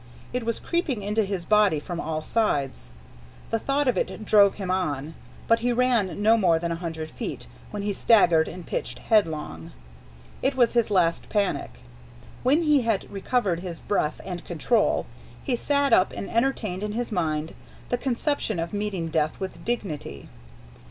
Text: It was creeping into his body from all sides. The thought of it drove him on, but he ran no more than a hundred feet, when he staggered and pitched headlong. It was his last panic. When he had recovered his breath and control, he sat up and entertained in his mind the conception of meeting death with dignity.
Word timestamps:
It 0.33 0.43
was 0.43 0.57
creeping 0.59 1.03
into 1.03 1.23
his 1.25 1.45
body 1.45 1.79
from 1.79 1.99
all 1.99 2.23
sides. 2.23 2.91
The 3.51 3.59
thought 3.59 3.87
of 3.87 3.99
it 3.99 4.25
drove 4.25 4.55
him 4.55 4.71
on, 4.71 5.13
but 5.47 5.59
he 5.59 5.71
ran 5.71 6.23
no 6.23 6.37
more 6.37 6.57
than 6.57 6.71
a 6.71 6.75
hundred 6.81 7.11
feet, 7.11 7.45
when 7.69 7.83
he 7.83 7.93
staggered 7.93 8.47
and 8.47 8.65
pitched 8.65 8.97
headlong. 8.97 9.71
It 10.41 10.55
was 10.55 10.73
his 10.73 10.89
last 10.89 11.29
panic. 11.29 11.81
When 12.41 12.63
he 12.63 12.81
had 12.81 13.11
recovered 13.13 13.59
his 13.59 13.79
breath 13.79 14.19
and 14.25 14.43
control, 14.43 15.05
he 15.43 15.55
sat 15.55 15.93
up 15.93 16.13
and 16.13 16.31
entertained 16.31 16.81
in 16.81 16.93
his 16.93 17.11
mind 17.11 17.53
the 17.89 17.97
conception 17.99 18.57
of 18.59 18.73
meeting 18.73 19.07
death 19.09 19.39
with 19.39 19.63
dignity. 19.63 20.29